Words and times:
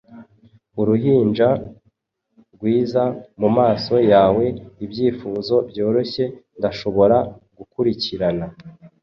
Uruhinja 0.81 1.49
rwiza, 2.53 3.03
mumaso 3.39 3.95
yawe 4.11 4.45
Ibyifuzo 4.85 5.55
byoroshye 5.69 6.23
Ndashobora 6.57 7.17
gukurikirana, 7.57 8.45